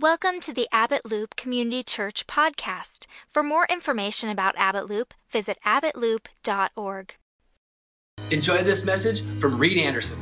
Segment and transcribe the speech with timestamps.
[0.00, 3.04] Welcome to the Abbott Loop Community Church podcast.
[3.34, 7.16] For more information about Abbott Loop, visit abbottloop.org.
[8.30, 10.18] Enjoy this message from Reed Anderson.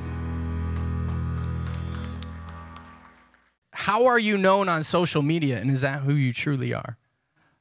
[3.71, 6.99] How are you known on social media, and is that who you truly are?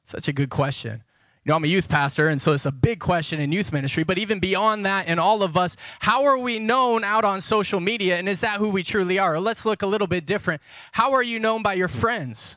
[0.02, 1.04] Such a good question.
[1.44, 4.02] You know, I'm a youth pastor, and so it's a big question in youth ministry.
[4.02, 7.80] But even beyond that, and all of us, how are we known out on social
[7.80, 9.34] media, and is that who we truly are?
[9.34, 10.60] Or let's look a little bit different.
[10.92, 12.56] How are you known by your friends?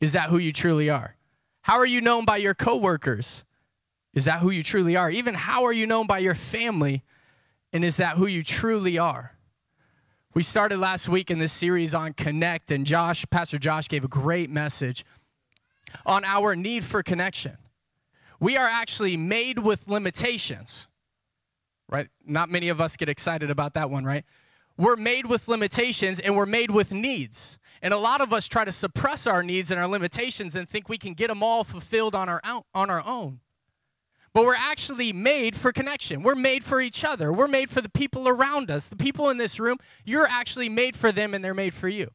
[0.00, 1.16] Is that who you truly are?
[1.62, 3.44] How are you known by your coworkers?
[4.12, 5.10] Is that who you truly are?
[5.10, 7.02] Even how are you known by your family?
[7.72, 9.32] And is that who you truly are?
[10.34, 14.08] We started last week in this series on Connect, and Josh, Pastor Josh, gave a
[14.08, 15.04] great message
[16.04, 17.56] on our need for connection
[18.44, 20.86] we are actually made with limitations,
[21.88, 22.08] right?
[22.26, 24.22] Not many of us get excited about that one, right?
[24.76, 27.56] We're made with limitations and we're made with needs.
[27.80, 30.90] And a lot of us try to suppress our needs and our limitations and think
[30.90, 32.42] we can get them all fulfilled on our,
[32.74, 33.40] on our own.
[34.34, 36.22] But we're actually made for connection.
[36.22, 37.32] We're made for each other.
[37.32, 38.84] We're made for the people around us.
[38.84, 42.10] The people in this room, you're actually made for them and they're made for you.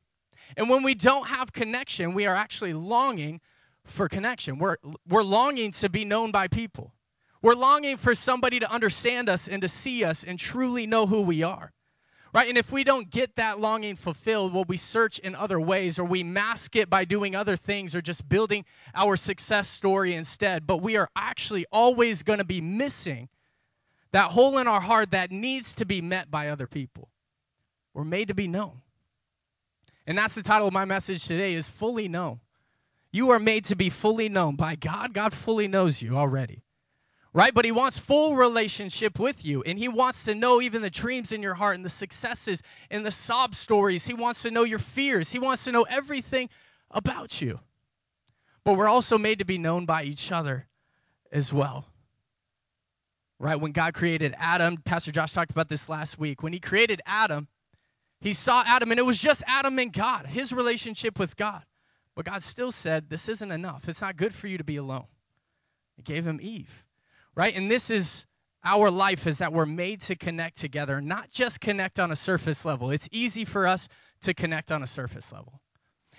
[0.55, 3.41] And when we don't have connection, we are actually longing
[3.89, 4.57] for connection.
[4.57, 6.93] We're, we're longing to be known by people.
[7.41, 11.21] We're longing for somebody to understand us and to see us and truly know who
[11.21, 11.71] we are.
[12.31, 12.47] Right?
[12.47, 16.03] And if we don't get that longing fulfilled, well, we search in other ways or
[16.03, 20.67] we mask it by doing other things or just building our success story instead.
[20.67, 23.29] But we are actually always going to be missing
[24.11, 27.09] that hole in our heart that needs to be met by other people.
[27.95, 28.81] We're made to be known.
[30.05, 32.41] And that's the title of my message today is fully known.
[33.11, 35.13] You are made to be fully known by God.
[35.13, 36.63] God fully knows you already.
[37.33, 37.53] Right?
[37.53, 39.61] But he wants full relationship with you.
[39.63, 43.05] And he wants to know even the dreams in your heart and the successes and
[43.05, 44.07] the sob stories.
[44.07, 45.31] He wants to know your fears.
[45.31, 46.49] He wants to know everything
[46.91, 47.59] about you.
[48.63, 50.67] But we're also made to be known by each other
[51.31, 51.85] as well.
[53.39, 53.59] Right?
[53.59, 56.43] When God created Adam, Pastor Josh talked about this last week.
[56.43, 57.47] When he created Adam,
[58.19, 61.63] he saw Adam, and it was just Adam and God, his relationship with God.
[62.19, 63.87] But God still said, This isn't enough.
[63.87, 65.05] It's not good for you to be alone.
[65.95, 66.83] He gave him Eve,
[67.33, 67.55] right?
[67.55, 68.25] And this is
[68.61, 72.65] our life is that we're made to connect together, not just connect on a surface
[72.65, 72.91] level.
[72.91, 73.87] It's easy for us
[74.23, 75.61] to connect on a surface level.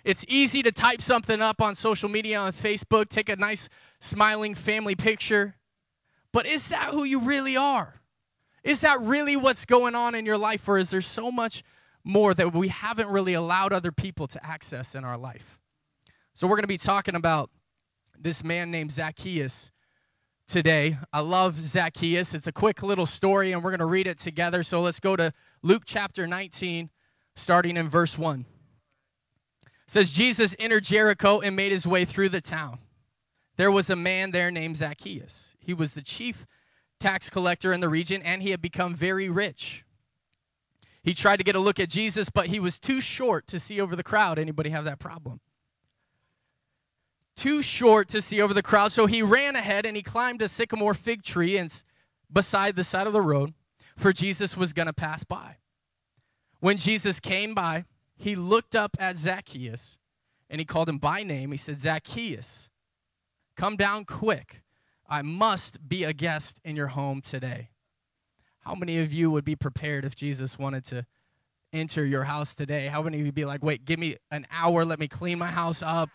[0.02, 3.68] It's easy to type something up on social media on Facebook, take a nice
[4.00, 5.56] smiling family picture.
[6.32, 8.00] But is that who you really are?
[8.64, 11.62] Is that really what's going on in your life, or is there so much
[12.02, 15.59] more that we haven't really allowed other people to access in our life?
[16.32, 17.50] So, we're going to be talking about
[18.18, 19.70] this man named Zacchaeus
[20.46, 20.98] today.
[21.12, 22.34] I love Zacchaeus.
[22.34, 24.62] It's a quick little story, and we're going to read it together.
[24.62, 25.32] So, let's go to
[25.62, 26.90] Luke chapter 19,
[27.34, 28.46] starting in verse 1.
[29.62, 32.78] It says, Jesus entered Jericho and made his way through the town.
[33.56, 35.56] There was a man there named Zacchaeus.
[35.58, 36.46] He was the chief
[37.00, 39.84] tax collector in the region, and he had become very rich.
[41.02, 43.80] He tried to get a look at Jesus, but he was too short to see
[43.80, 44.38] over the crowd.
[44.38, 45.40] Anybody have that problem?
[47.36, 48.92] Too short to see over the crowd.
[48.92, 51.72] So he ran ahead and he climbed a sycamore fig tree and
[52.32, 53.54] beside the side of the road,
[53.96, 55.56] for Jesus was going to pass by.
[56.60, 57.84] When Jesus came by,
[58.16, 59.98] he looked up at Zacchaeus
[60.50, 61.52] and he called him by name.
[61.52, 62.68] He said, Zacchaeus,
[63.56, 64.62] come down quick.
[65.08, 67.70] I must be a guest in your home today.
[68.60, 71.06] How many of you would be prepared if Jesus wanted to
[71.72, 72.88] enter your house today?
[72.88, 75.38] How many of you would be like, wait, give me an hour, let me clean
[75.38, 76.10] my house up,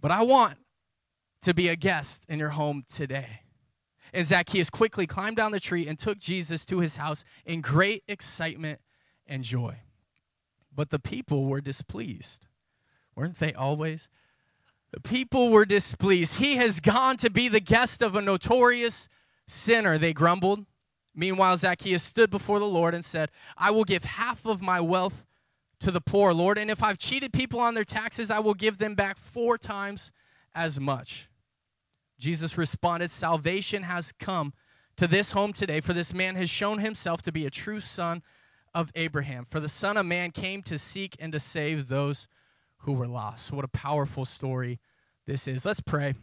[0.00, 0.58] But I want
[1.42, 3.42] to be a guest in your home today.
[4.12, 8.02] And Zacchaeus quickly climbed down the tree and took Jesus to his house in great
[8.08, 8.80] excitement
[9.26, 9.76] and joy.
[10.74, 12.46] But the people were displeased.
[13.14, 14.08] Weren't they always?
[14.92, 16.36] The people were displeased.
[16.36, 19.08] He has gone to be the guest of a notorious
[19.46, 20.66] sinner, they grumbled.
[21.14, 25.24] Meanwhile, Zacchaeus stood before the Lord and said, I will give half of my wealth
[25.80, 26.58] to the poor, Lord.
[26.58, 30.12] And if I've cheated people on their taxes, I will give them back four times
[30.54, 31.28] as much.
[32.18, 34.52] Jesus responded, Salvation has come
[34.96, 38.22] to this home today, for this man has shown himself to be a true son
[38.74, 39.44] of Abraham.
[39.44, 42.28] For the Son of Man came to seek and to save those
[42.78, 43.50] who were lost.
[43.50, 44.78] What a powerful story
[45.26, 45.64] this is.
[45.64, 46.14] Let's pray.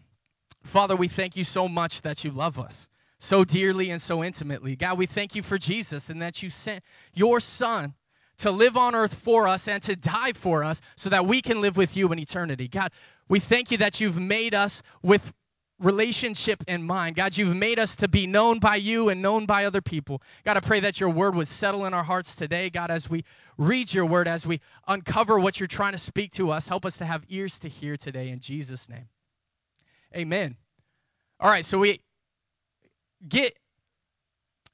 [0.64, 2.88] Father, we thank you so much that you love us
[3.20, 4.76] so dearly and so intimately.
[4.76, 6.84] God, we thank you for Jesus and that you sent
[7.14, 7.96] your Son
[8.40, 11.62] to live on earth for us and to die for us so that we can
[11.62, 12.68] live with you in eternity.
[12.68, 12.92] God,
[13.28, 15.34] we thank you that you've made us with
[15.80, 17.16] relationship in mind.
[17.16, 20.22] God, you've made us to be known by you and known by other people.
[20.44, 22.70] God, I pray that your word would settle in our hearts today.
[22.70, 23.24] God, as we
[23.58, 26.98] read your word, as we uncover what you're trying to speak to us, help us
[26.98, 29.10] to have ears to hear today in Jesus' name.
[30.16, 30.58] Amen.
[31.40, 32.02] All right, so we
[33.28, 33.58] get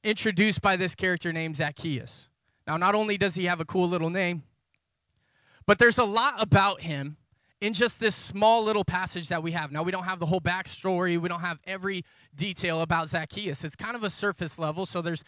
[0.02, 2.28] introduced by this character named Zacchaeus.
[2.66, 4.42] Now, not only does he have a cool little name,
[5.66, 7.16] but there's a lot about him
[7.60, 9.72] in just this small little passage that we have.
[9.72, 13.64] Now, we don't have the whole backstory, we don't have every detail about Zacchaeus.
[13.64, 15.24] It's kind of a surface level, so there's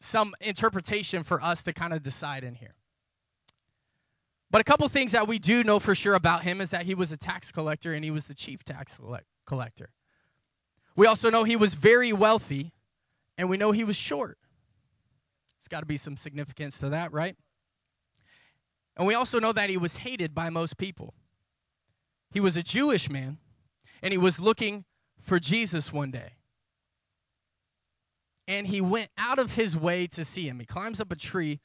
[0.00, 2.74] some interpretation for us to kind of decide in here.
[4.50, 6.94] But a couple things that we do know for sure about him is that he
[6.94, 8.98] was a tax collector and he was the chief tax
[9.44, 9.90] collector.
[10.96, 12.72] We also know he was very wealthy
[13.36, 14.38] and we know he was short.
[15.68, 17.36] There's got to be some significance to that, right?
[18.96, 21.12] And we also know that he was hated by most people.
[22.30, 23.36] He was a Jewish man,
[24.02, 24.86] and he was looking
[25.20, 26.32] for Jesus one day.
[28.46, 30.58] And he went out of his way to see him.
[30.58, 31.60] He climbs up a tree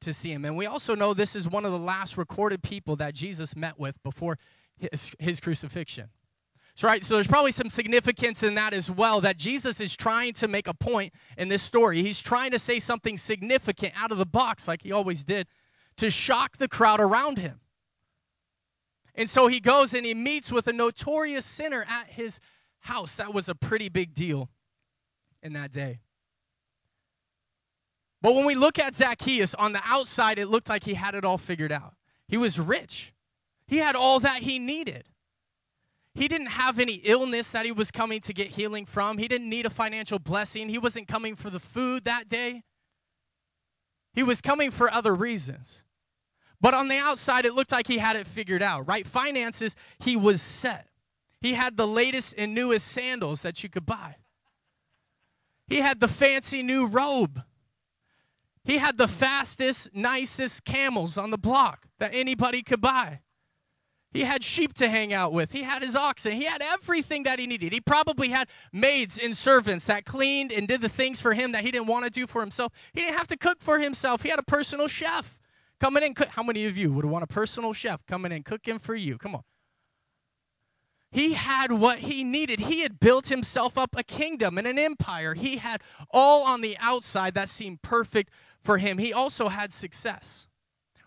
[0.00, 0.46] to see him.
[0.46, 3.78] And we also know this is one of the last recorded people that Jesus met
[3.78, 4.38] with before
[4.78, 6.08] his, his crucifixion.
[6.74, 10.32] So, right, so there's probably some significance in that as well that Jesus is trying
[10.34, 12.02] to make a point in this story.
[12.02, 15.48] He's trying to say something significant out of the box, like he always did,
[15.96, 17.60] to shock the crowd around him.
[19.14, 22.40] And so he goes and he meets with a notorious sinner at his
[22.80, 23.16] house.
[23.16, 24.48] That was a pretty big deal
[25.42, 26.00] in that day.
[28.22, 31.24] But when we look at Zacchaeus, on the outside, it looked like he had it
[31.24, 31.94] all figured out.
[32.28, 33.12] He was rich,
[33.66, 35.08] he had all that he needed.
[36.14, 39.18] He didn't have any illness that he was coming to get healing from.
[39.18, 40.68] He didn't need a financial blessing.
[40.68, 42.64] He wasn't coming for the food that day.
[44.12, 45.82] He was coming for other reasons.
[46.60, 49.06] But on the outside, it looked like he had it figured out, right?
[49.06, 50.88] Finances, he was set.
[51.40, 54.16] He had the latest and newest sandals that you could buy.
[55.66, 57.42] He had the fancy new robe.
[58.64, 63.20] He had the fastest, nicest camels on the block that anybody could buy.
[64.12, 65.52] He had sheep to hang out with.
[65.52, 66.32] He had his oxen.
[66.32, 67.72] He had everything that he needed.
[67.72, 71.64] He probably had maids and servants that cleaned and did the things for him that
[71.64, 72.72] he didn't want to do for himself.
[72.92, 74.22] He didn't have to cook for himself.
[74.22, 75.38] He had a personal chef
[75.80, 76.14] coming in.
[76.30, 79.16] How many of you would want a personal chef coming in cooking for you?
[79.16, 79.42] Come on.
[81.10, 82.60] He had what he needed.
[82.60, 85.34] He had built himself up a kingdom and an empire.
[85.34, 88.30] He had all on the outside that seemed perfect
[88.60, 88.96] for him.
[88.96, 90.46] He also had success.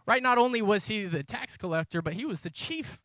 [0.08, 0.22] Right?
[0.22, 3.00] Not only was he the tax collector, but he was the chief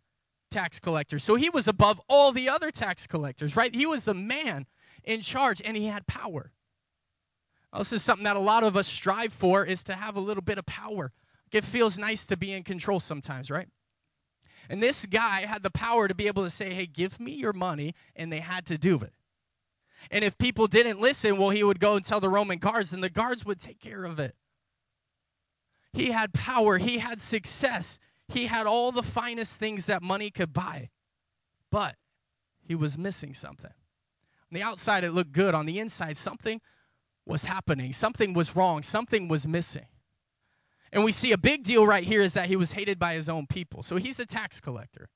[0.50, 1.19] tax collector.
[1.19, 3.75] So he was above all the other tax collectors, right?
[3.75, 4.67] He was the man
[5.05, 6.52] in charge and he had power.
[7.73, 10.20] Well, this is something that a lot of us strive for is to have a
[10.20, 11.12] little bit of power,
[11.52, 13.69] it feels nice to be in control sometimes, right?
[14.69, 17.52] And this guy had the power to be able to say, hey, give me your
[17.52, 19.12] money, and they had to do it.
[20.11, 23.02] And if people didn't listen, well, he would go and tell the Roman guards, and
[23.02, 24.37] the guards would take care of it.
[25.93, 27.99] He had power, he had success,
[28.29, 30.91] he had all the finest things that money could buy.
[31.71, 31.97] But
[32.63, 33.71] he was missing something.
[33.71, 35.55] On the outside, it looked good.
[35.55, 36.61] On the inside, something
[37.27, 39.87] was happening, something was wrong, something was missing.
[40.93, 43.29] And we see a big deal right here is that he was hated by his
[43.29, 43.83] own people.
[43.83, 45.09] So he's a tax collector,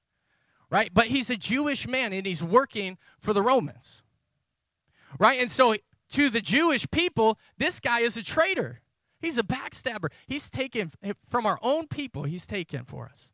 [0.70, 0.90] right?
[0.92, 4.02] But he's a Jewish man and he's working for the Romans,
[5.18, 5.40] right?
[5.40, 5.74] And so
[6.12, 8.80] to the Jewish people, this guy is a traitor.
[9.24, 10.08] He's a backstabber.
[10.26, 13.32] He's taken eh, from our own people, he's taken for us,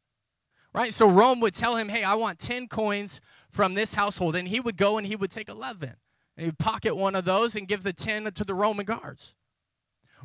[0.73, 0.95] right?
[0.95, 4.37] So Rome would tell him, hey, I want 10 coins from this household.
[4.37, 5.97] And he would go and he would take 11.
[6.37, 9.35] And he'd pocket one of those and give the 10 to the Roman guards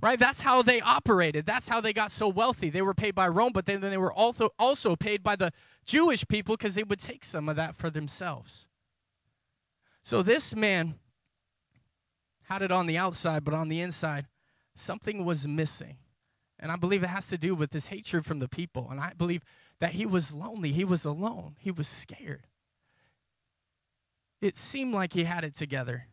[0.02, 0.20] right?
[0.20, 1.46] That's how they operated.
[1.46, 2.70] That's how they got so wealthy.
[2.70, 5.52] They were paid by Rome, but then, then they were also also paid by the
[5.86, 8.68] Jewish people because they would take some of that for themselves.
[10.04, 10.96] So this man
[12.44, 14.28] had it on the outside, but on the inside,
[14.76, 15.98] something was missing.
[16.60, 18.88] And I believe it has to do with this hatred from the people.
[18.90, 19.44] And I believe
[19.80, 20.72] that he was lonely.
[20.72, 21.56] He was alone.
[21.60, 22.48] He was scared.
[24.42, 26.08] It seemed like he had it together,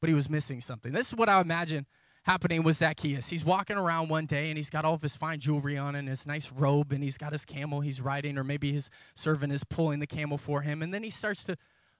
[0.00, 0.92] but he was missing something.
[0.92, 1.86] This is what I imagine
[2.22, 3.28] happening with Zacchaeus.
[3.28, 6.08] He's walking around one day and he's got all of his fine jewelry on and
[6.08, 9.64] his nice robe and he's got his camel he's riding, or maybe his servant is
[9.64, 10.82] pulling the camel for him.
[10.82, 11.56] And then he starts to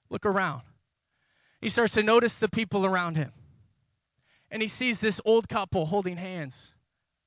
[0.09, 0.63] look around.
[1.61, 3.31] He starts to notice the people around him.
[4.49, 6.73] And he sees this old couple holding hands,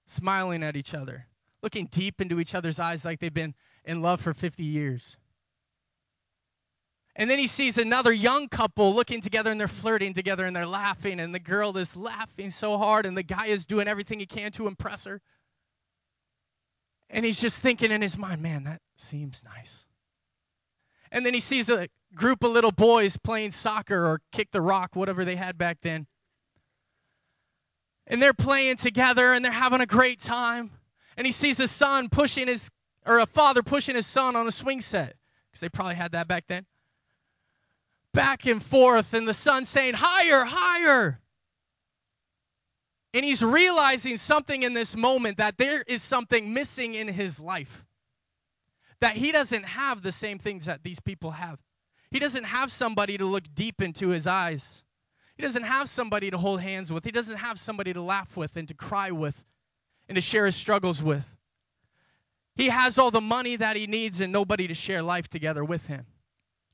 [0.06, 1.26] smiling at each other,
[1.62, 5.16] looking deep into each other's eyes like they've been in love for 50 years.
[7.16, 10.66] And then he sees another young couple looking together and they're flirting together and they're
[10.66, 14.26] laughing, and the girl is laughing so hard, and the guy is doing everything he
[14.26, 15.20] can to impress her.
[17.10, 19.84] And he's just thinking in his mind, man, that seems nice.
[21.10, 24.94] And then he sees a group of little boys playing soccer or kick the rock,
[24.94, 26.06] whatever they had back then.
[28.10, 30.72] And they're playing together and they're having a great time.
[31.16, 32.68] And he sees a son pushing his,
[33.06, 35.14] or a father pushing his son on a swing set,
[35.48, 36.66] because they probably had that back then.
[38.12, 41.20] Back and forth, and the son saying, Higher, higher.
[43.14, 47.84] And he's realizing something in this moment that there is something missing in his life.
[49.00, 51.60] That he doesn't have the same things that these people have.
[52.10, 54.82] He doesn't have somebody to look deep into his eyes.
[55.40, 57.02] He doesn't have somebody to hold hands with.
[57.02, 59.46] He doesn't have somebody to laugh with and to cry with
[60.06, 61.34] and to share his struggles with.
[62.54, 65.86] He has all the money that he needs and nobody to share life together with
[65.86, 66.04] him.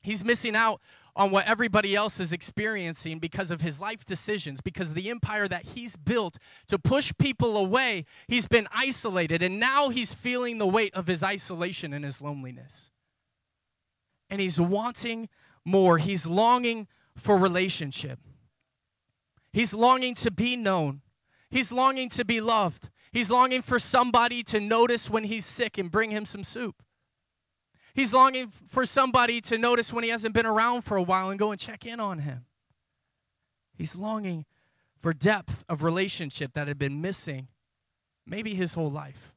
[0.02, 0.80] He's missing out
[1.14, 5.66] on what everybody else is experiencing because of his life decisions, because the empire that
[5.66, 10.92] he's built to push people away, he's been isolated, and now he's feeling the weight
[10.92, 12.90] of his isolation and his loneliness.
[14.28, 15.28] And he's wanting
[15.64, 18.18] more, he's longing for relationship.
[19.56, 21.00] He's longing to be known.
[21.48, 22.90] He's longing to be loved.
[23.10, 26.82] He's longing for somebody to notice when he's sick and bring him some soup.
[27.94, 31.38] He's longing for somebody to notice when he hasn't been around for a while and
[31.38, 32.44] go and check in on him.
[33.75, 34.44] He's longing
[34.98, 37.48] for depth of relationship that had been missing
[38.26, 39.32] maybe his whole life.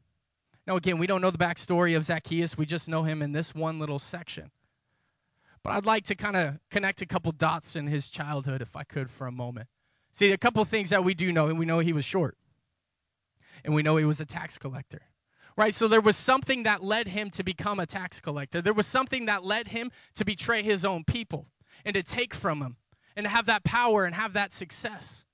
[0.68, 3.56] Now, again, we don't know the backstory of Zacchaeus, we just know him in this
[3.56, 4.52] one little section.
[5.64, 8.84] But I'd like to kind of connect a couple dots in his childhood, if I
[8.84, 9.70] could, for a moment.
[10.12, 12.38] See, a couple things that we do know, and we know he was short,
[13.64, 15.02] and we know he was a tax collector
[15.60, 15.74] right?
[15.74, 18.62] So there was something that led him to become a tax collector.
[18.62, 21.48] There was something that led him to betray his own people
[21.84, 22.78] and to take from them
[23.14, 25.26] and to have that power and have that success.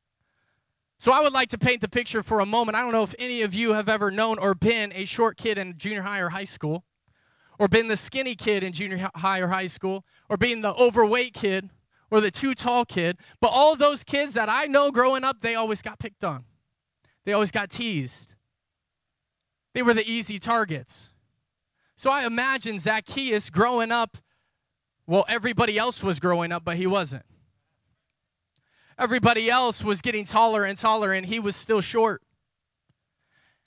[0.97, 2.75] So I would like to paint the picture for a moment.
[2.75, 5.59] I don't know if any of you have ever known or been a short kid
[5.59, 6.85] in junior high or high school,
[7.59, 11.35] or been the skinny kid in junior high or high school, or being the overweight
[11.35, 11.69] kid
[12.11, 13.17] or the too tall kid.
[13.39, 16.45] But all those kids that I know growing up, they always got picked on.
[17.25, 18.33] They always got teased.
[19.73, 21.09] They were the easy targets.
[21.95, 24.17] So I imagine Zacchaeus growing up,
[25.07, 27.25] well, everybody else was growing up, but he wasn't.
[28.97, 32.21] Everybody else was getting taller and taller, and he was still short.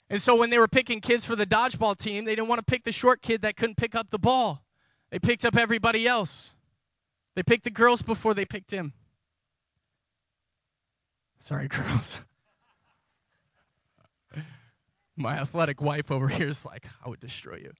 [0.09, 2.65] And so when they were picking kids for the dodgeball team, they didn't want to
[2.65, 4.63] pick the short kid that couldn't pick up the ball.
[5.11, 6.51] They picked up everybody else.
[7.35, 8.93] They picked the girls before they picked him.
[11.45, 12.21] Sorry, girls.
[15.15, 17.71] My athletic wife over here is like, I would destroy you.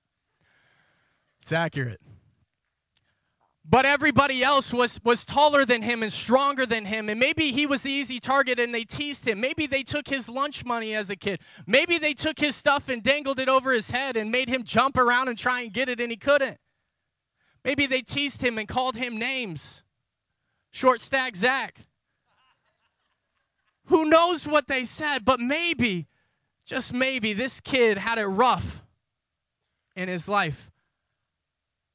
[1.41, 2.01] It's accurate.
[3.63, 7.07] But everybody else was, was taller than him and stronger than him.
[7.07, 9.39] And maybe he was the easy target and they teased him.
[9.39, 11.39] Maybe they took his lunch money as a kid.
[11.67, 14.97] Maybe they took his stuff and dangled it over his head and made him jump
[14.97, 16.57] around and try and get it and he couldn't.
[17.63, 19.83] Maybe they teased him and called him names.
[20.71, 21.85] Short stack Zach.
[23.85, 26.07] Who knows what they said, but maybe
[26.65, 28.83] just maybe this kid had it rough
[29.95, 30.69] in his life.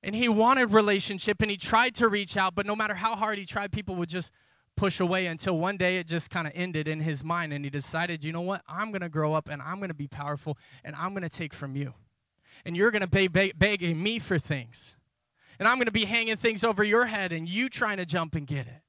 [0.02, 3.38] And he wanted relationship and he tried to reach out, but no matter how hard
[3.38, 4.30] he tried, people would just
[4.76, 7.70] push away until one day it just kind of ended in his mind and he
[7.70, 8.62] decided, you know what?
[8.68, 11.28] I'm going to grow up and I'm going to be powerful and I'm going to
[11.28, 11.94] take from you.
[12.64, 14.93] And you're going to be begging me for things.
[15.58, 18.34] And I'm going to be hanging things over your head and you trying to jump
[18.34, 18.82] and get it.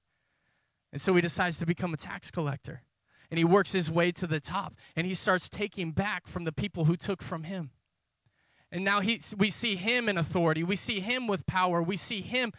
[0.92, 2.84] And so he decides to become a tax collector
[3.30, 6.52] and he works his way to the top and he starts taking back from the
[6.52, 7.72] people who took from him.
[8.72, 10.64] And now he, we see him in authority.
[10.64, 11.82] We see him with power.
[11.82, 12.52] We see him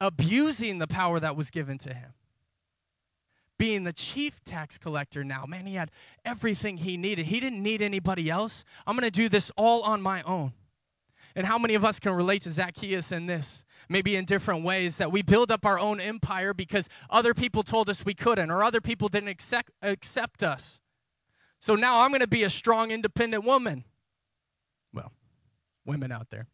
[0.00, 2.12] abusing the power that was given to him.
[3.58, 5.90] Being the chief tax collector now, man, he had
[6.24, 7.26] everything he needed.
[7.26, 8.64] He didn't need anybody else.
[8.86, 10.52] I'm going to do this all on my own.
[11.36, 13.64] And how many of us can relate to Zacchaeus in this?
[13.88, 17.88] maybe in different ways, that we build up our own empire because other people told
[17.88, 20.80] us we couldn't or other people didn't accept, accept us.
[21.60, 23.84] So now I'm going to be a strong, independent woman.
[24.92, 25.12] Well,
[25.84, 26.48] women out there.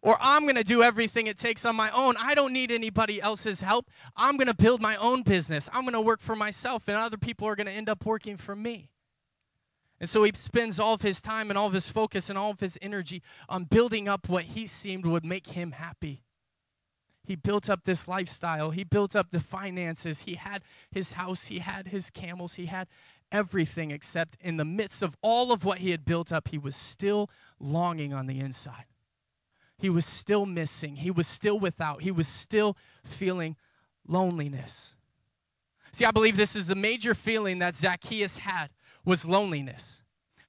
[0.00, 2.16] Or I'm going to do everything it takes on my own.
[2.18, 3.88] I don't need anybody else's help.
[4.16, 5.68] I'm going to build my own business.
[5.72, 8.36] I'm going to work for myself, and other people are going to end up working
[8.36, 8.90] for me.
[10.02, 12.50] And so he spends all of his time and all of his focus and all
[12.50, 16.24] of his energy on building up what he seemed would make him happy.
[17.24, 18.72] He built up this lifestyle.
[18.72, 20.22] He built up the finances.
[20.22, 21.44] He had his house.
[21.44, 22.54] He had his camels.
[22.54, 22.88] He had
[23.30, 26.74] everything except in the midst of all of what he had built up, he was
[26.74, 27.30] still
[27.60, 28.86] longing on the inside.
[29.78, 30.96] He was still missing.
[30.96, 32.02] He was still without.
[32.02, 33.54] He was still feeling
[34.04, 34.94] loneliness.
[35.92, 38.70] See, I believe this is the major feeling that Zacchaeus had
[39.04, 39.98] was loneliness.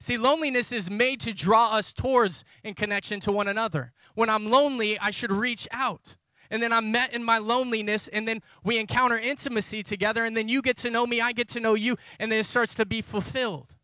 [0.00, 3.92] See, loneliness is made to draw us towards in connection to one another.
[4.14, 6.16] when I'm lonely, I should reach out.
[6.50, 10.48] And then I'm met in my loneliness, and then we encounter intimacy together, and then
[10.48, 12.86] you get to know me, I get to know you, and then it starts to
[12.86, 13.74] be fulfilled.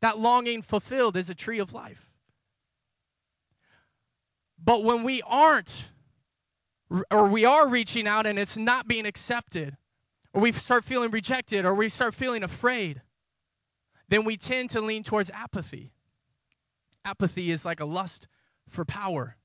[0.00, 2.10] That longing fulfilled is a tree of life.
[4.62, 5.88] But when we aren't,
[7.10, 9.76] or we are reaching out and it's not being accepted,
[10.32, 13.02] or we start feeling rejected, or we start feeling afraid,
[14.10, 15.92] then we tend to lean towards apathy.
[17.04, 18.28] Apathy is like a lust
[18.68, 19.36] for power.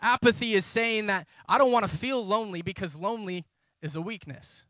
[0.00, 3.44] Apathy is saying that I don't want to feel lonely because lonely
[3.82, 4.62] is a weakness.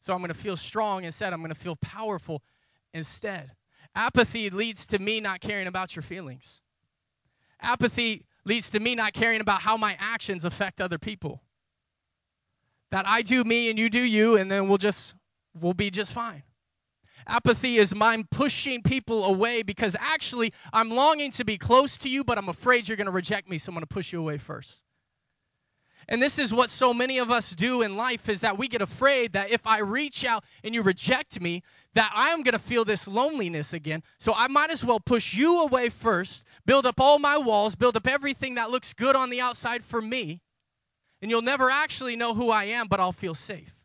[0.00, 1.32] So I'm going to feel strong instead.
[1.32, 2.42] I'm going to feel powerful
[2.92, 3.52] instead.
[3.94, 6.60] Apathy leads to me not caring about your feelings.
[7.60, 11.42] Apathy leads to me not caring about how my actions affect other people.
[12.90, 15.14] That I do me and you do you, and then we'll just,
[15.60, 16.42] we'll be just fine.
[17.28, 22.24] Apathy is mine pushing people away because actually I'm longing to be close to you,
[22.24, 24.38] but I'm afraid you're going to reject me, so I'm going to push you away
[24.38, 24.80] first.
[26.08, 28.80] And this is what so many of us do in life is that we get
[28.80, 32.86] afraid that if I reach out and you reject me, that I'm going to feel
[32.86, 34.02] this loneliness again.
[34.18, 37.94] So I might as well push you away first, build up all my walls, build
[37.94, 40.40] up everything that looks good on the outside for me.
[41.20, 43.77] And you'll never actually know who I am, but I'll feel safe.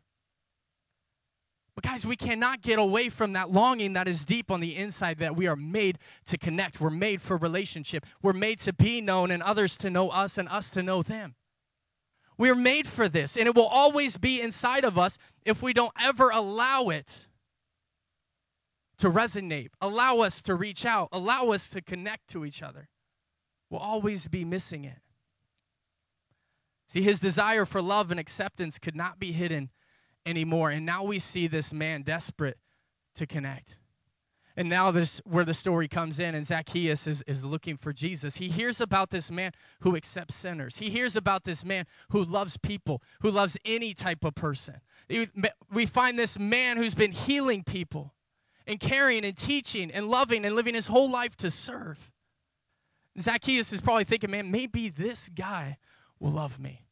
[1.74, 5.18] But, guys, we cannot get away from that longing that is deep on the inside
[5.18, 6.80] that we are made to connect.
[6.80, 8.06] We're made for relationship.
[8.22, 11.34] We're made to be known and others to know us and us to know them.
[12.36, 15.72] We are made for this, and it will always be inside of us if we
[15.72, 17.28] don't ever allow it
[18.98, 22.88] to resonate, allow us to reach out, allow us to connect to each other.
[23.70, 24.98] We'll always be missing it.
[26.88, 29.70] See, his desire for love and acceptance could not be hidden
[30.26, 30.70] anymore.
[30.70, 32.58] And now we see this man desperate
[33.16, 33.76] to connect.
[34.56, 38.36] And now this where the story comes in, and Zacchaeus is, is looking for Jesus.
[38.36, 39.50] He hears about this man
[39.80, 40.76] who accepts sinners.
[40.76, 44.76] He hears about this man who loves people, who loves any type of person.
[45.72, 48.14] We find this man who's been healing people
[48.64, 52.12] and caring and teaching and loving and living his whole life to serve.
[53.20, 55.78] Zacchaeus is probably thinking, man, maybe this guy
[56.20, 56.83] will love me.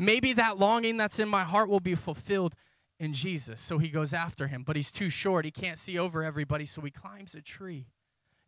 [0.00, 2.54] Maybe that longing that's in my heart will be fulfilled
[2.98, 3.60] in Jesus.
[3.60, 5.44] So he goes after him, but he's too short.
[5.44, 7.86] He can't see over everybody, so he climbs a tree.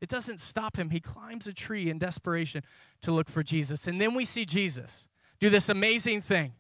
[0.00, 0.88] It doesn't stop him.
[0.88, 2.62] He climbs a tree in desperation
[3.02, 3.86] to look for Jesus.
[3.86, 5.08] And then we see Jesus
[5.40, 6.54] do this amazing thing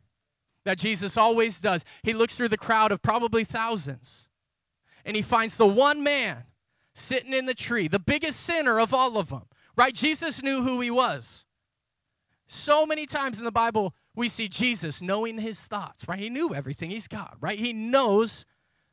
[0.66, 1.84] that Jesus always does.
[2.02, 4.28] He looks through the crowd of probably thousands
[5.06, 6.44] and he finds the one man
[6.94, 9.94] sitting in the tree, the biggest sinner of all of them, right?
[9.94, 11.44] Jesus knew who he was.
[12.46, 16.18] So many times in the Bible, we see Jesus knowing his thoughts, right?
[16.18, 16.90] He knew everything.
[16.90, 17.58] He's God, right?
[17.58, 18.44] He knows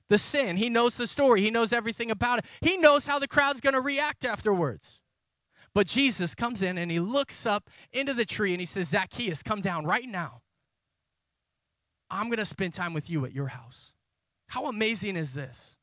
[0.07, 0.57] the sin.
[0.57, 1.41] He knows the story.
[1.41, 2.45] He knows everything about it.
[2.61, 4.99] He knows how the crowd's going to react afterwards.
[5.73, 9.43] But Jesus comes in and he looks up into the tree and he says, Zacchaeus,
[9.43, 10.41] come down right now.
[12.09, 13.91] I'm going to spend time with you at your house.
[14.47, 15.75] How amazing is this?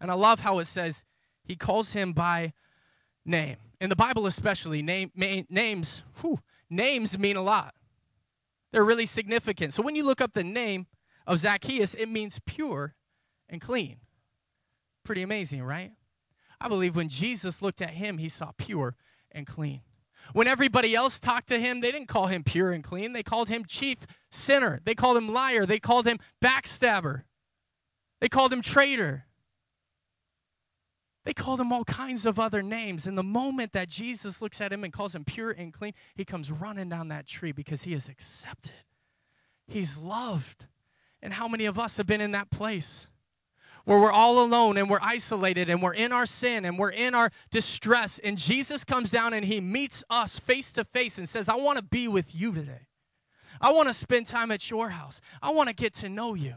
[0.00, 1.02] And I love how it says
[1.44, 2.52] he calls him by
[3.24, 3.56] name.
[3.80, 7.74] In the Bible, especially, name, names, whew, names mean a lot.
[8.74, 9.72] They're really significant.
[9.72, 10.88] So when you look up the name
[11.28, 12.96] of Zacchaeus, it means pure
[13.48, 13.98] and clean.
[15.04, 15.92] Pretty amazing, right?
[16.60, 18.96] I believe when Jesus looked at him, he saw pure
[19.30, 19.82] and clean.
[20.32, 23.12] When everybody else talked to him, they didn't call him pure and clean.
[23.12, 24.80] They called him chief sinner.
[24.84, 25.66] They called him liar.
[25.66, 27.22] They called him backstabber.
[28.20, 29.26] They called him traitor.
[31.24, 33.06] They called him all kinds of other names.
[33.06, 36.24] And the moment that Jesus looks at him and calls him pure and clean, he
[36.24, 38.72] comes running down that tree because he is accepted.
[39.66, 40.66] He's loved.
[41.22, 43.08] And how many of us have been in that place
[43.86, 47.14] where we're all alone and we're isolated and we're in our sin and we're in
[47.14, 48.20] our distress?
[48.22, 51.78] And Jesus comes down and he meets us face to face and says, I want
[51.78, 52.88] to be with you today.
[53.62, 55.22] I want to spend time at your house.
[55.40, 56.56] I want to get to know you.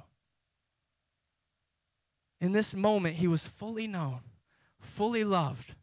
[2.42, 4.20] In this moment, he was fully known
[4.80, 5.76] fully loved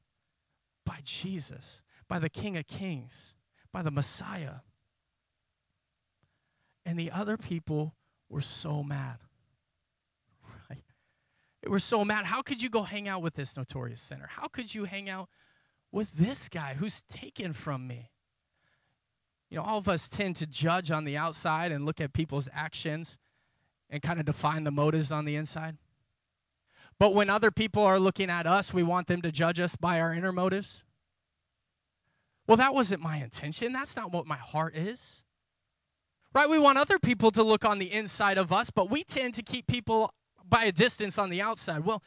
[0.85, 3.35] by Jesus, by the King of Kings,
[3.73, 4.61] by the Messiah.
[6.87, 7.95] And the other people
[8.29, 9.19] were so mad.
[10.71, 10.83] Right?
[11.63, 12.27] They were so mad.
[12.27, 14.29] How could you go hang out with this notorious sinner?
[14.31, 15.29] How could you hang out
[15.91, 18.11] with this guy who's taken from me?
[19.51, 22.49] You know, all of us tend to judge on the outside and look at people's
[22.53, 23.19] actions
[23.89, 25.77] and kind of define the motives on the inside.
[26.99, 30.01] But when other people are looking at us, we want them to judge us by
[30.01, 30.85] our inner motives.
[32.47, 33.73] Well, that wasn't my intention.
[33.73, 35.23] That's not what my heart is.
[36.33, 36.49] Right?
[36.49, 39.43] We want other people to look on the inside of us, but we tend to
[39.43, 40.13] keep people
[40.45, 41.85] by a distance on the outside.
[41.85, 42.03] Well,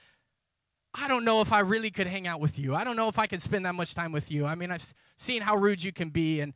[0.94, 2.76] I don't know if I really could hang out with you.
[2.76, 4.46] I don't know if I could spend that much time with you.
[4.46, 6.54] I mean, I've seen how rude you can be and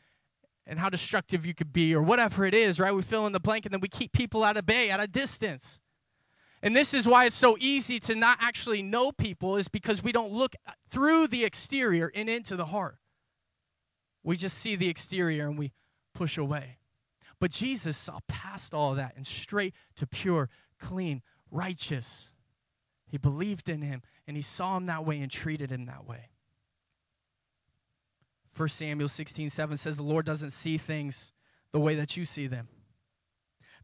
[0.67, 2.93] and how destructive you could be or whatever it is, right?
[2.93, 5.07] We fill in the blank and then we keep people at a bay, at a
[5.07, 5.80] distance.
[6.63, 10.11] And this is why it's so easy to not actually know people is because we
[10.11, 10.55] don't look
[10.89, 12.97] through the exterior and into the heart.
[14.23, 15.71] We just see the exterior and we
[16.13, 16.77] push away.
[17.39, 22.29] But Jesus saw past all that and straight to pure, clean, righteous.
[23.07, 26.29] He believed in him and he saw him that way and treated him that way.
[28.55, 31.31] 1 Samuel 16, 7 says, The Lord doesn't see things
[31.71, 32.67] the way that you see them.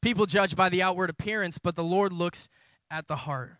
[0.02, 2.48] People judge by the outward appearance, but the Lord looks
[2.90, 3.58] at the heart.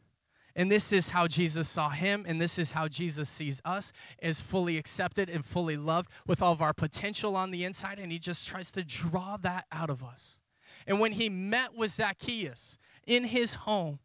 [0.56, 3.92] And this is how Jesus saw him, and this is how Jesus sees us
[4.24, 8.12] as fully accepted and fully loved with all of our potential on the inside, and
[8.12, 10.40] he just tries to draw that out of us.
[10.88, 14.00] And when he met with Zacchaeus in his home,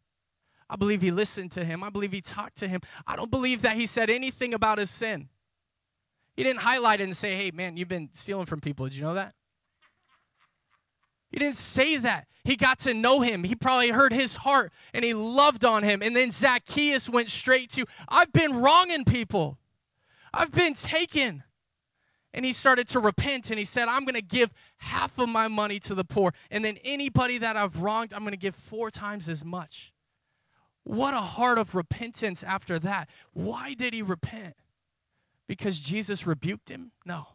[0.69, 1.83] I believe he listened to him.
[1.83, 2.81] I believe he talked to him.
[3.07, 5.29] I don't believe that he said anything about his sin.
[6.35, 8.85] He didn't highlight it and say, hey, man, you've been stealing from people.
[8.85, 9.33] Did you know that?
[11.33, 12.27] He didn't say that.
[12.43, 13.43] He got to know him.
[13.43, 16.03] He probably heard his heart and he loved on him.
[16.03, 19.57] And then Zacchaeus went straight to, I've been wronging people.
[20.31, 21.43] I've been taken.
[22.35, 25.47] And he started to repent and he said, I'm going to give half of my
[25.47, 26.35] money to the poor.
[26.51, 29.91] And then anybody that I've wronged, I'm going to give four times as much.
[30.83, 33.09] What a heart of repentance after that.
[33.31, 34.53] Why did he repent?
[35.47, 36.91] Because Jesus rebuked him?
[37.05, 37.25] No.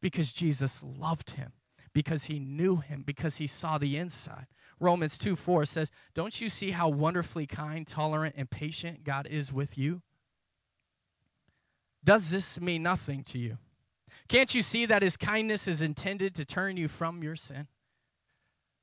[0.00, 1.52] Because Jesus loved him
[1.92, 4.46] because he knew him, because he saw the inside.
[4.80, 9.52] Romans 2 4 says, Don't you see how wonderfully kind, tolerant, and patient God is
[9.52, 10.02] with you?
[12.04, 13.58] Does this mean nothing to you?
[14.28, 17.66] Can't you see that his kindness is intended to turn you from your sin?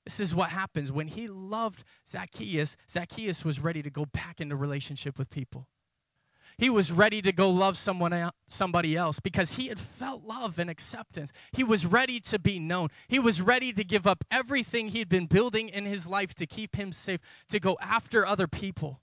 [0.06, 0.92] This is what happens.
[0.92, 5.68] When he loved Zacchaeus, Zacchaeus was ready to go back into relationship with people.
[6.58, 10.70] He was ready to go love someone somebody else because he had felt love and
[10.70, 11.32] acceptance.
[11.52, 12.90] He was ready to be known.
[13.08, 16.76] He was ready to give up everything he'd been building in his life to keep
[16.76, 19.02] him safe, to go after other people.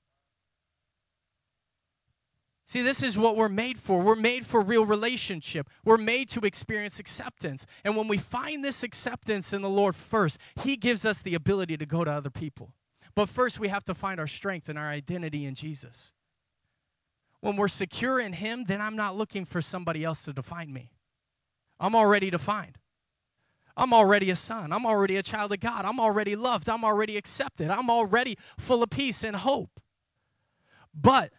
[2.66, 4.00] See, this is what we're made for.
[4.00, 5.68] We're made for real relationship.
[5.84, 7.66] We're made to experience acceptance.
[7.84, 11.76] And when we find this acceptance in the Lord first, He gives us the ability
[11.76, 12.72] to go to other people.
[13.14, 16.12] But first, we have to find our strength and our identity in Jesus
[17.42, 20.92] when we're secure in Him, then I'm not looking for somebody else to define me.
[21.78, 22.78] I'm already defined.
[23.76, 24.72] I'm already a son.
[24.72, 25.84] I'm already a child of God.
[25.84, 26.68] I'm already loved.
[26.68, 27.68] I'm already accepted.
[27.68, 29.80] I'm already full of peace and hope.
[30.94, 31.32] But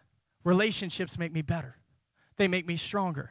[0.44, 1.78] relationships make me better,
[2.36, 3.30] they make me stronger.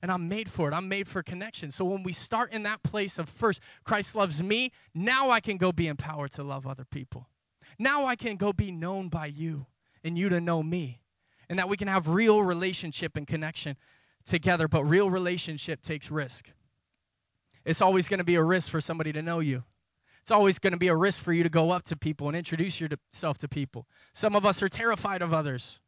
[0.00, 0.74] And I'm made for it.
[0.74, 1.70] I'm made for connection.
[1.70, 5.56] So when we start in that place of first, Christ loves me, now I can
[5.56, 7.30] go be empowered to love other people.
[7.78, 9.66] Now I can go be known by you
[10.02, 11.00] and you to know me
[11.48, 13.76] and that we can have real relationship and connection
[14.26, 14.68] together.
[14.68, 16.50] But real relationship takes risk.
[17.64, 19.64] It's always going to be a risk for somebody to know you.
[20.22, 22.36] It's always going to be a risk for you to go up to people and
[22.36, 23.86] introduce yourself to people.
[24.14, 25.80] Some of us are terrified of others.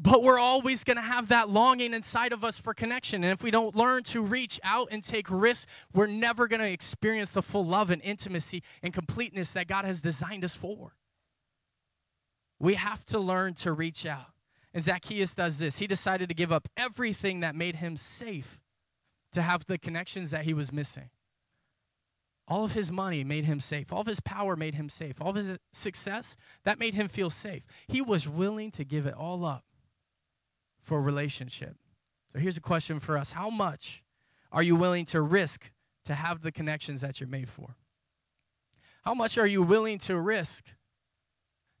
[0.00, 3.24] But we're always going to have that longing inside of us for connection.
[3.24, 6.70] And if we don't learn to reach out and take risks, we're never going to
[6.70, 10.92] experience the full love and intimacy and completeness that God has designed us for.
[12.58, 14.32] We have to learn to reach out.
[14.74, 15.78] And Zacchaeus does this.
[15.78, 18.60] He decided to give up everything that made him safe
[19.32, 21.10] to have the connections that he was missing.
[22.46, 23.92] All of his money made him safe.
[23.92, 25.20] All of his power made him safe.
[25.20, 27.66] All of his success, that made him feel safe.
[27.86, 29.64] He was willing to give it all up
[30.78, 31.76] for a relationship.
[32.32, 34.02] So here's a question for us How much
[34.50, 35.70] are you willing to risk
[36.06, 37.76] to have the connections that you're made for?
[39.04, 40.64] How much are you willing to risk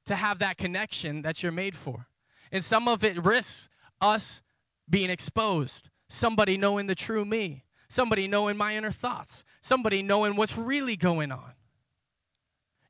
[0.08, 2.08] to have that connection that you're made for.
[2.50, 3.68] And some of it risks
[4.00, 4.42] us
[4.88, 10.56] being exposed, somebody knowing the true me, somebody knowing my inner thoughts, somebody knowing what's
[10.56, 11.52] really going on.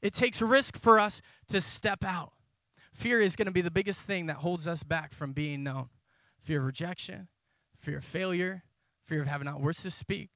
[0.01, 2.33] It takes risk for us to step out.
[2.95, 5.89] Fear is going to be the biggest thing that holds us back from being known.
[6.41, 7.29] Fear of rejection,
[7.77, 8.63] fear of failure,
[9.05, 10.31] fear of having not words to speak,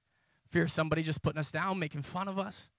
[0.50, 2.70] fear of somebody just putting us down, making fun of us.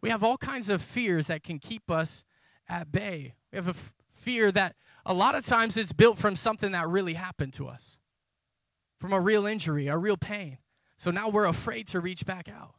[0.00, 2.24] We have all kinds of fears that can keep us
[2.70, 3.34] at bay.
[3.52, 6.88] We have a f- fear that a lot of times it's built from something that
[6.88, 7.98] really happened to us,
[8.98, 10.58] from a real injury, a real pain.
[10.96, 12.74] So now we're afraid to reach back out.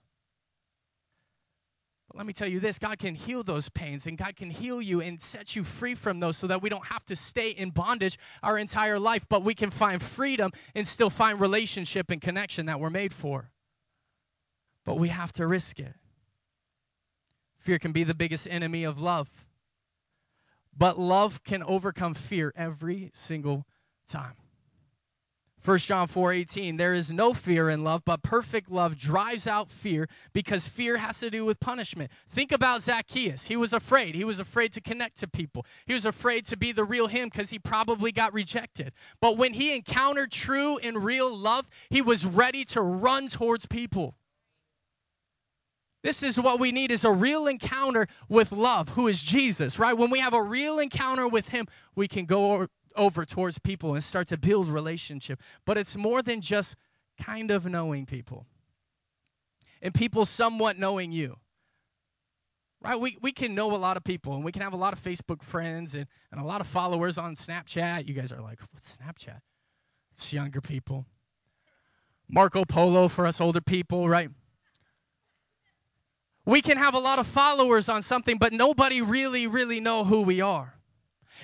[2.07, 4.81] But let me tell you this God can heal those pains and God can heal
[4.81, 7.71] you and set you free from those so that we don't have to stay in
[7.71, 12.65] bondage our entire life, but we can find freedom and still find relationship and connection
[12.67, 13.51] that we're made for.
[14.85, 15.95] But we have to risk it.
[17.57, 19.29] Fear can be the biggest enemy of love.
[20.77, 23.65] But love can overcome fear every single
[24.09, 24.35] time.
[25.63, 29.69] 1 John 4 18, there is no fear in love, but perfect love drives out
[29.69, 32.09] fear because fear has to do with punishment.
[32.27, 33.43] Think about Zacchaeus.
[33.43, 34.15] He was afraid.
[34.15, 37.29] He was afraid to connect to people, he was afraid to be the real him
[37.29, 38.91] because he probably got rejected.
[39.19, 44.15] But when he encountered true and real love, he was ready to run towards people.
[46.03, 49.93] This is what we need is a real encounter with love, who is Jesus, right?
[49.95, 54.03] When we have a real encounter with him, we can go over towards people and
[54.03, 55.39] start to build relationship.
[55.65, 56.75] But it's more than just
[57.21, 58.47] kind of knowing people.
[59.81, 61.37] And people somewhat knowing you.
[62.83, 62.99] Right?
[62.99, 65.03] We, we can know a lot of people and we can have a lot of
[65.03, 68.07] Facebook friends and, and a lot of followers on Snapchat.
[68.07, 69.41] You guys are like, what's Snapchat?
[70.13, 71.05] It's younger people.
[72.27, 74.29] Marco Polo for us older people, right?
[76.45, 80.21] We can have a lot of followers on something, but nobody really, really know who
[80.21, 80.75] we are.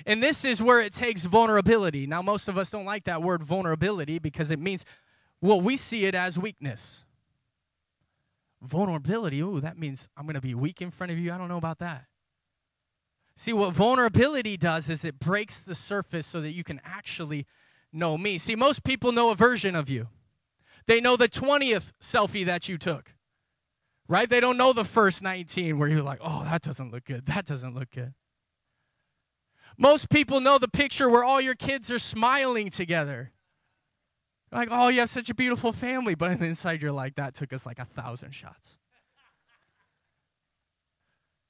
[0.06, 2.06] And this is where it takes vulnerability.
[2.06, 4.84] Now, most of us don't like that word vulnerability because it means,
[5.40, 7.04] well, we see it as weakness.
[8.60, 11.32] Vulnerability, oh, that means I'm going to be weak in front of you.
[11.32, 12.06] I don't know about that.
[13.36, 17.46] See, what vulnerability does is it breaks the surface so that you can actually
[17.92, 18.36] know me.
[18.36, 20.08] See, most people know a version of you,
[20.86, 23.14] they know the 20th selfie that you took,
[24.08, 24.28] right?
[24.28, 27.26] They don't know the first 19 where you're like, oh, that doesn't look good.
[27.26, 28.14] That doesn't look good.
[29.76, 33.32] Most people know the picture where all your kids are smiling together.
[34.50, 36.14] Like, oh, you have such a beautiful family.
[36.14, 38.76] But inside, you're like, that took us like a thousand shots.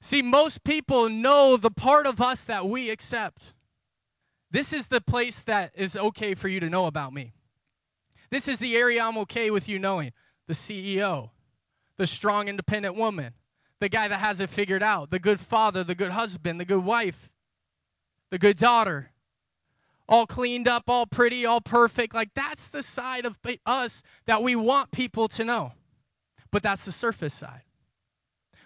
[0.01, 3.53] See, most people know the part of us that we accept.
[4.51, 7.33] This is the place that is okay for you to know about me.
[8.29, 10.11] This is the area I'm okay with you knowing
[10.47, 11.31] the CEO,
[11.99, 13.33] the strong, independent woman,
[13.81, 16.85] the guy that has it figured out, the good father, the good husband, the good
[16.85, 17.29] wife,
[18.29, 19.11] the good daughter,
[20.07, 22.15] all cleaned up, all pretty, all perfect.
[22.15, 25.73] Like that's the side of us that we want people to know.
[26.51, 27.63] But that's the surface side.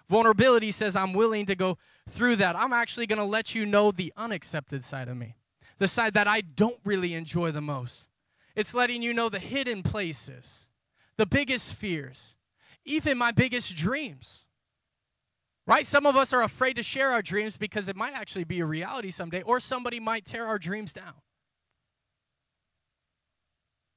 [0.07, 2.55] Vulnerability says, I'm willing to go through that.
[2.55, 5.37] I'm actually going to let you know the unaccepted side of me,
[5.79, 8.05] the side that I don't really enjoy the most.
[8.55, 10.67] It's letting you know the hidden places,
[11.17, 12.35] the biggest fears,
[12.85, 14.39] even my biggest dreams.
[15.65, 15.85] Right?
[15.85, 18.65] Some of us are afraid to share our dreams because it might actually be a
[18.65, 21.13] reality someday, or somebody might tear our dreams down.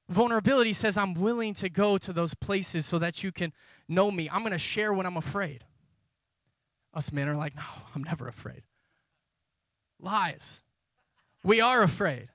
[0.07, 3.51] Vulnerability says, I'm willing to go to those places so that you can
[3.89, 4.29] know me.
[4.29, 5.65] I'm going to share when I'm afraid.
[6.93, 8.63] Us men are like, no, I'm never afraid.
[9.99, 10.61] Lies.
[11.43, 12.29] We are afraid.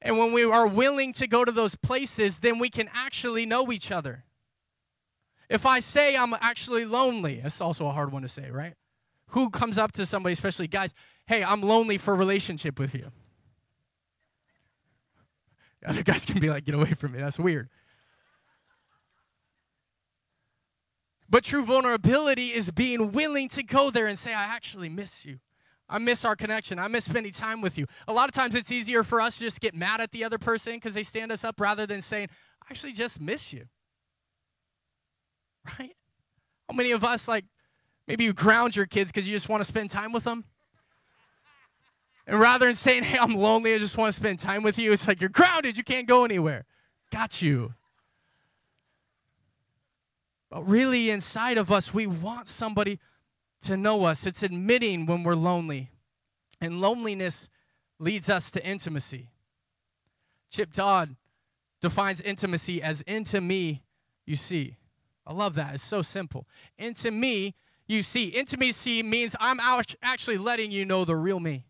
[0.00, 3.70] And when we are willing to go to those places, then we can actually know
[3.70, 4.24] each other.
[5.50, 8.74] If I say I'm actually lonely, that's also a hard one to say, right?
[9.30, 10.94] Who comes up to somebody, especially guys,
[11.26, 13.10] hey, I'm lonely for relationship with you?
[15.84, 17.18] Other guys can be like, get away from me.
[17.18, 17.68] That's weird.
[21.28, 25.40] But true vulnerability is being willing to go there and say, I actually miss you.
[25.88, 26.78] I miss our connection.
[26.78, 27.86] I miss spending time with you.
[28.06, 30.38] A lot of times it's easier for us to just get mad at the other
[30.38, 32.28] person because they stand us up rather than saying,
[32.62, 33.66] I actually just miss you.
[35.78, 35.96] Right?
[36.68, 37.44] How many of us, like,
[38.06, 40.44] maybe you ground your kids because you just want to spend time with them?
[42.26, 44.92] And rather than saying, hey, I'm lonely, I just want to spend time with you,
[44.92, 46.64] it's like, you're grounded, you can't go anywhere.
[47.10, 47.74] Got you.
[50.50, 52.98] But really, inside of us, we want somebody
[53.64, 54.26] to know us.
[54.26, 55.90] It's admitting when we're lonely.
[56.60, 57.48] And loneliness
[57.98, 59.28] leads us to intimacy.
[60.50, 61.16] Chip Dodd
[61.80, 63.82] defines intimacy as into me,
[64.26, 64.76] you see.
[65.30, 65.74] I love that.
[65.74, 66.48] It's so simple.
[66.76, 67.54] Into me,
[67.86, 68.26] you see.
[68.26, 69.60] Intimacy means I'm
[70.02, 71.66] actually letting you know the real me,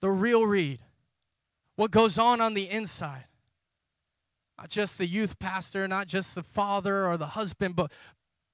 [0.00, 0.78] the real Reed,
[1.74, 3.24] what goes on on the inside.
[4.56, 7.90] Not just the youth pastor, not just the father or the husband, but,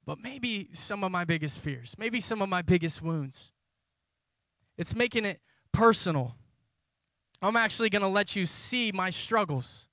[0.06, 3.52] but maybe some of my biggest fears, maybe some of my biggest wounds.
[4.78, 6.36] It's making it personal.
[7.42, 9.86] I'm actually going to let you see my struggles.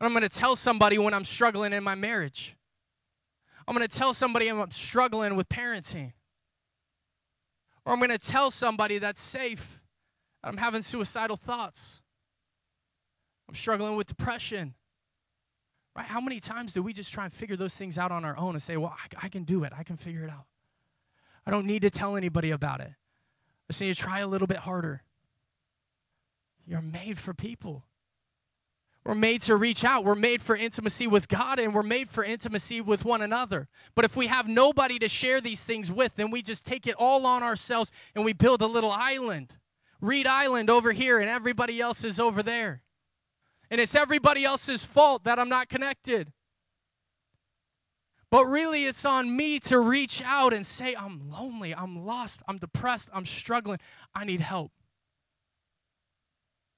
[0.00, 2.56] I'm going to tell somebody when I'm struggling in my marriage.
[3.66, 6.12] I'm going to tell somebody I'm struggling with parenting.
[7.84, 9.80] Or I'm going to tell somebody that's safe.
[10.42, 12.02] that I'm having suicidal thoughts.
[13.48, 14.74] I'm struggling with depression.
[15.96, 16.06] Right?
[16.06, 18.54] How many times do we just try and figure those things out on our own
[18.54, 19.72] and say, well, I, I can do it.
[19.76, 20.46] I can figure it out.
[21.46, 22.90] I don't need to tell anybody about it.
[22.90, 25.02] I just need to try a little bit harder.
[26.66, 27.84] You're made for people.
[29.04, 30.04] We're made to reach out.
[30.04, 33.68] We're made for intimacy with God and we're made for intimacy with one another.
[33.94, 36.94] But if we have nobody to share these things with, then we just take it
[36.94, 39.52] all on ourselves and we build a little island.
[40.00, 42.82] Reed Island over here and everybody else is over there.
[43.70, 46.32] And it's everybody else's fault that I'm not connected.
[48.30, 52.58] But really, it's on me to reach out and say, I'm lonely, I'm lost, I'm
[52.58, 53.78] depressed, I'm struggling,
[54.12, 54.72] I need help.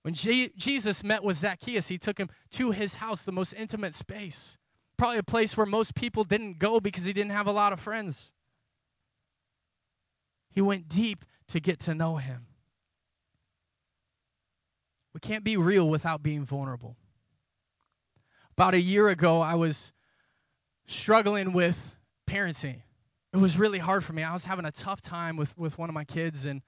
[0.07, 3.93] When Je- Jesus met with Zacchaeus, he took him to his house, the most intimate
[3.93, 4.57] space.
[4.97, 7.81] Probably a place where most people didn't go because he didn't have a lot of
[7.81, 8.31] friends.
[10.49, 12.47] He went deep to get to know him.
[15.13, 16.97] We can't be real without being vulnerable.
[18.53, 19.93] About a year ago, I was
[20.87, 21.97] struggling with
[22.29, 22.83] parenting.
[23.33, 24.23] It was really hard for me.
[24.23, 26.63] I was having a tough time with, with one of my kids, and,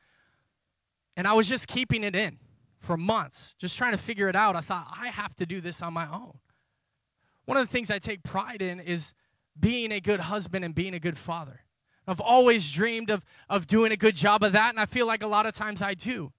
[1.17, 2.41] and I was just keeping it in
[2.79, 4.57] for months, just trying to figure it out.
[4.57, 6.39] I thought, I have to do this on my own.
[7.45, 9.13] One of the things I take pride in is
[9.59, 11.61] being a good husband and being a good father.
[12.07, 15.23] I've always dreamed of, of doing a good job of that, and I feel like
[15.23, 16.33] a lot of times I do.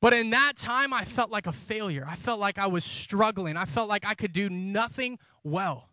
[0.00, 2.04] But in that time, I felt like a failure.
[2.08, 3.56] I felt like I was struggling.
[3.56, 5.90] I felt like I could do nothing well.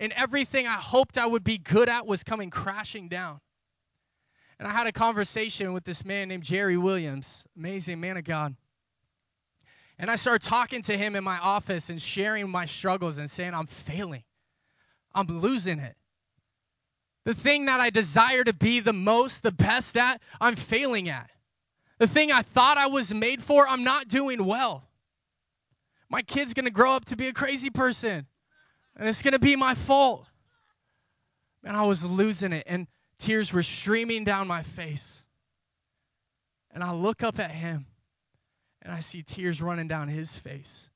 [0.00, 3.40] And everything I hoped I would be good at was coming crashing down.
[4.58, 8.56] And I had a conversation with this man named Jerry Williams, amazing man of God.
[9.98, 13.54] And I started talking to him in my office and sharing my struggles and saying,
[13.54, 14.24] I'm failing.
[15.14, 15.96] I'm losing it.
[17.24, 21.30] The thing that I desire to be the most, the best at, I'm failing at.
[21.98, 24.88] The thing I thought I was made for, I'm not doing well.
[26.08, 28.26] My kid's gonna grow up to be a crazy person,
[28.94, 30.26] and it's gonna be my fault.
[31.64, 32.86] Man, I was losing it, and
[33.18, 35.22] tears were streaming down my face.
[36.72, 37.86] And I look up at him,
[38.82, 40.90] and I see tears running down his face.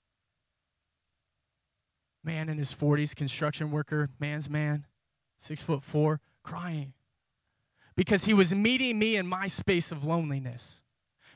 [2.22, 4.85] Man in his 40s, construction worker, man's man,
[5.38, 6.92] six foot four, crying.
[7.96, 10.83] Because he was meeting me in my space of loneliness.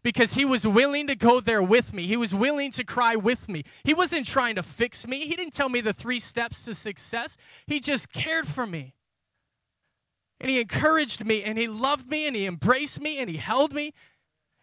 [0.02, 2.06] Because he was willing to go there with me.
[2.06, 3.64] He was willing to cry with me.
[3.82, 5.26] He wasn't trying to fix me.
[5.26, 7.38] He didn't tell me the three steps to success.
[7.66, 8.94] He just cared for me.
[10.40, 13.72] And he encouraged me and he loved me and he embraced me and he held
[13.72, 13.92] me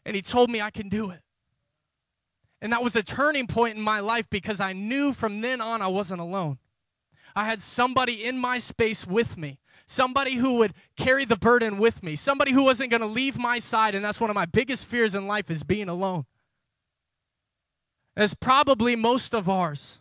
[0.05, 1.21] and he told me I can do it.
[2.62, 5.81] And that was a turning point in my life because I knew from then on
[5.81, 6.60] I wasn't alone.
[7.36, 12.03] I had somebody in my space with me, somebody who would carry the burden with
[12.03, 13.95] me, somebody who wasn't going to leave my side.
[13.95, 16.25] And that's one of my biggest fears in life is being alone.
[18.15, 19.99] That's probably most of ours.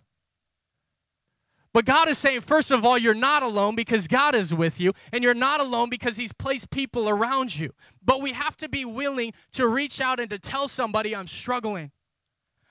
[1.72, 4.92] But God is saying, first of all, you're not alone because God is with you,
[5.12, 7.72] and you're not alone because He's placed people around you.
[8.04, 11.92] But we have to be willing to reach out and to tell somebody, I'm struggling.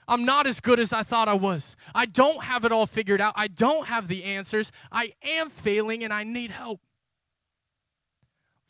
[0.09, 1.75] I'm not as good as I thought I was.
[1.93, 3.33] I don't have it all figured out.
[3.38, 4.71] I don't have the answers.
[4.91, 6.81] I am failing and I need help.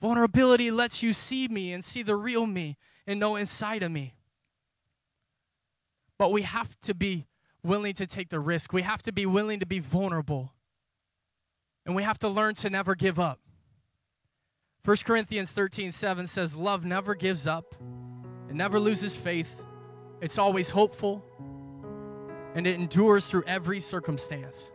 [0.01, 4.15] Vulnerability lets you see me and see the real me and know inside of me.
[6.17, 7.28] But we have to be
[7.63, 8.73] willing to take the risk.
[8.73, 10.53] We have to be willing to be vulnerable.
[11.85, 13.39] And we have to learn to never give up.
[14.85, 17.75] 1 Corinthians 13 7 says, Love never gives up,
[18.49, 19.55] it never loses faith,
[20.21, 21.23] it's always hopeful,
[22.55, 24.71] and it endures through every circumstance.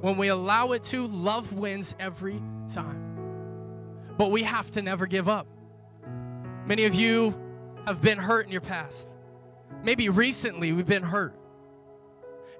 [0.00, 2.42] When we allow it to, love wins every
[2.74, 3.00] time.
[4.18, 5.46] But we have to never give up.
[6.66, 7.34] Many of you
[7.86, 9.08] have been hurt in your past.
[9.82, 11.34] Maybe recently we've been hurt.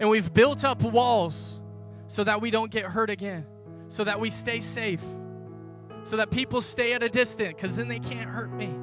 [0.00, 1.60] And we've built up walls
[2.08, 3.46] so that we don't get hurt again,
[3.88, 5.02] so that we stay safe,
[6.04, 8.74] so that people stay at a distance because then they can't hurt me.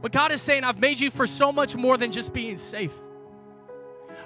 [0.00, 2.92] But God is saying, I've made you for so much more than just being safe.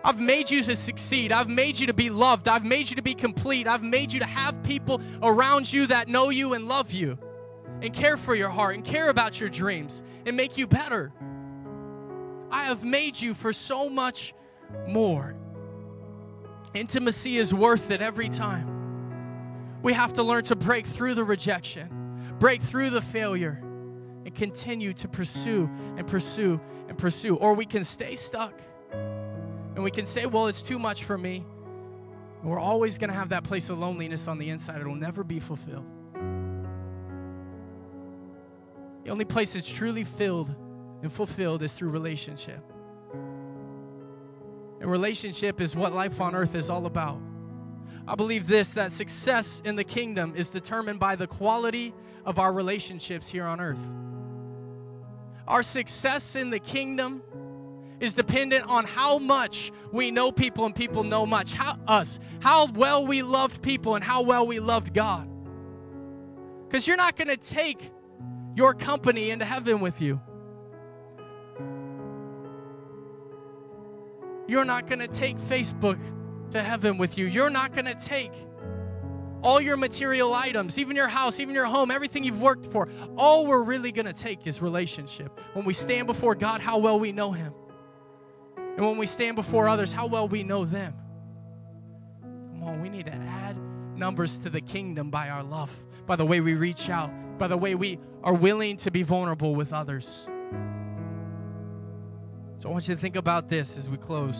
[0.03, 1.33] I've made you to succeed.
[1.33, 2.49] I've made you to be loved.
[2.49, 3.67] I've made you to be complete.
[3.67, 7.19] I've made you to have people around you that know you and love you
[7.83, 11.13] and care for your heart and care about your dreams and make you better.
[12.51, 14.33] I have made you for so much
[14.87, 15.35] more.
[16.77, 19.81] Intimacy is worth it every time.
[19.83, 21.89] We have to learn to break through the rejection,
[22.39, 23.63] break through the failure,
[24.27, 27.37] and continue to pursue and pursue and pursue.
[27.37, 28.53] Or we can stay stuck
[28.93, 31.47] and we can say, well, it's too much for me.
[32.43, 34.79] And we're always going to have that place of loneliness on the inside.
[34.79, 35.87] It will never be fulfilled.
[39.05, 40.55] The only place that's truly filled
[41.03, 42.61] and fulfilled is through relationship.
[44.81, 47.21] And relationship is what life on earth is all about.
[48.09, 51.93] I believe this that success in the kingdom is determined by the quality
[52.25, 53.79] of our relationships here on earth.
[55.49, 57.23] Our success in the kingdom
[58.01, 62.67] is dependent on how much we know people and people know much how us how
[62.73, 65.27] well we loved people and how well we loved god
[66.67, 67.91] because you're not going to take
[68.55, 70.21] your company into heaven with you
[74.49, 75.99] You're not going to take Facebook
[76.53, 77.27] to heaven with you.
[77.27, 78.33] You're not going to take
[79.43, 82.89] all your material items, even your house, even your home, everything you've worked for.
[83.17, 85.39] All we're really going to take is relationship.
[85.53, 87.53] When we stand before God, how well we know Him.
[88.77, 90.95] And when we stand before others, how well we know them.
[92.23, 93.57] Come on, we need to add
[93.95, 95.73] numbers to the kingdom by our love,
[96.07, 99.55] by the way we reach out, by the way we are willing to be vulnerable
[99.55, 100.29] with others.
[102.67, 104.35] So I want you to think about this as we close.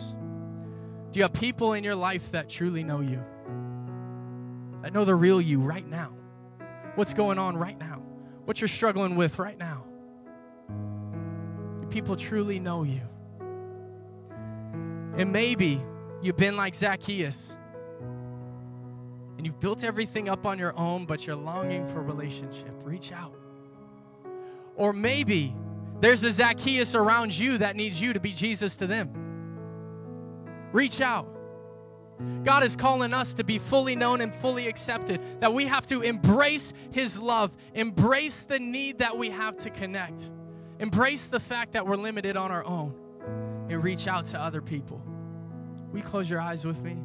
[1.11, 3.23] Do you have people in your life that truly know you?
[4.81, 6.11] That know the real you right now?
[6.95, 8.01] What's going on right now?
[8.43, 9.85] What you're struggling with right now?
[11.79, 12.99] Do people truly know you?
[15.15, 15.81] And maybe
[16.21, 17.55] you've been like Zacchaeus
[19.37, 22.73] and you've built everything up on your own, but you're longing for relationship.
[22.83, 23.33] Reach out.
[24.75, 25.55] Or maybe
[25.99, 29.11] there's a Zacchaeus around you that needs you to be Jesus to them.
[30.71, 31.27] Reach out.
[32.43, 36.01] God is calling us to be fully known and fully accepted, that we have to
[36.01, 40.29] embrace His love, embrace the need that we have to connect,
[40.79, 42.95] embrace the fact that we're limited on our own,
[43.69, 45.01] and reach out to other people.
[45.91, 46.97] Will you close your eyes with me?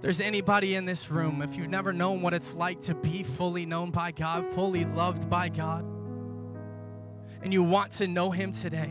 [0.00, 3.66] There's anybody in this room, if you've never known what it's like to be fully
[3.66, 5.84] known by God, fully loved by God,
[7.42, 8.90] and you want to know Him today,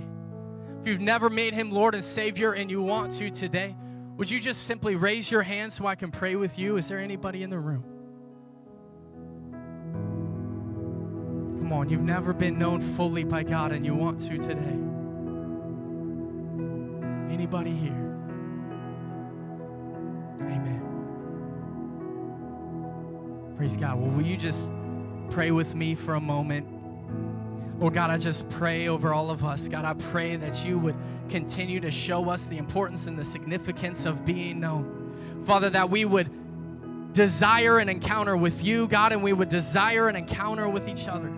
[0.81, 3.75] if you've never made Him Lord and Savior and you want to today,
[4.17, 6.77] would you just simply raise your hand so I can pray with you?
[6.77, 7.83] Is there anybody in the room?
[11.59, 14.77] Come on, you've never been known fully by God and you want to today.
[17.31, 17.91] Anybody here?
[20.41, 20.81] Amen.
[23.55, 23.99] Praise God.
[23.99, 24.67] Well, will you just
[25.29, 26.78] pray with me for a moment?
[27.79, 29.69] Lord God, I just pray over all of us.
[29.69, 30.97] God, I pray that you would
[31.29, 35.43] continue to show us the importance and the significance of being known.
[35.45, 36.29] Father, that we would
[37.13, 41.31] desire an encounter with you, God, and we would desire an encounter with each other.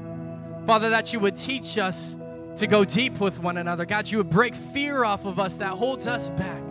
[0.66, 2.16] Father, that you would teach us
[2.58, 3.86] to go deep with one another.
[3.86, 6.62] God, you would break fear off of us that holds us back.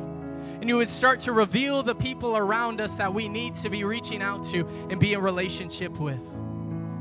[0.60, 3.84] And you would start to reveal the people around us that we need to be
[3.84, 6.22] reaching out to and be in relationship with.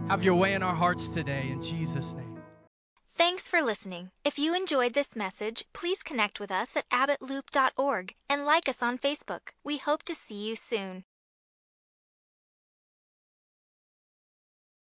[0.08, 2.29] Have your way in our hearts today, in Jesus' name.
[3.20, 4.12] Thanks for listening.
[4.24, 8.98] If you enjoyed this message, please connect with us at abbottloop.org and like us on
[8.98, 9.50] Facebook.
[9.62, 11.04] We hope to see you soon.